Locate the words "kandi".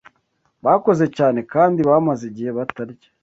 1.53-1.79